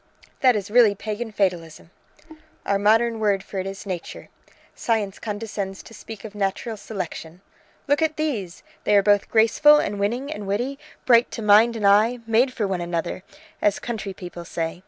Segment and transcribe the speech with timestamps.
[0.39, 1.91] "That is really Pagan fatalism!"
[2.65, 4.29] "Our modern word for it is Nature.
[4.73, 7.41] Science condescends to speak of natural selection.
[7.87, 8.63] Look at these!
[8.83, 12.65] They are both graceful and winning and witty, bright to mind and eye, made for
[12.67, 13.21] one another,
[13.61, 14.79] as country people say.